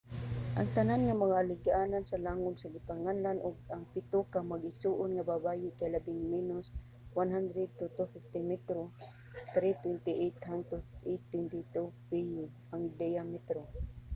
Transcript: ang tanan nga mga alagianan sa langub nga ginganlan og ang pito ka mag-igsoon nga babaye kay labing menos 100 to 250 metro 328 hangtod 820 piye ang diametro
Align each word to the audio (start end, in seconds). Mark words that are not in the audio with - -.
ang 0.59 0.67
tanan 0.75 1.01
nga 1.03 1.19
mga 1.23 1.35
alagianan 1.41 2.03
sa 2.07 2.21
langub 2.25 2.55
nga 2.57 2.71
ginganlan 2.89 3.37
og 3.47 3.55
ang 3.73 3.83
pito 3.93 4.19
ka 4.33 4.39
mag-igsoon 4.51 5.11
nga 5.13 5.27
babaye 5.33 5.69
kay 5.77 5.89
labing 5.95 6.21
menos 6.33 6.65
100 7.17 7.77
to 7.79 7.85
250 7.95 8.49
metro 8.51 8.81
328 9.55 10.49
hangtod 10.49 10.83
820 11.09 11.81
piye 12.09 12.45
ang 12.73 12.83
diametro 13.01 13.61